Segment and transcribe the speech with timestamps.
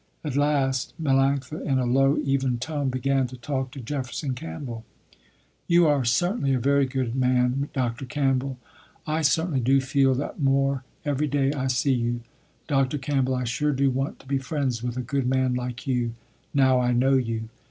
[0.23, 4.83] At last Melanctha in a low, even tone began to talk to Jefferson Campbell.
[5.67, 8.05] "You are certainly a very good man, Dr.
[8.07, 8.57] Campbell,
[9.05, 12.21] I certainly do feel that more every day I see you.
[12.67, 12.97] Dr.
[12.97, 16.15] Campbell, I sure do want to be friends with a good man like you,
[16.51, 17.49] now I know you.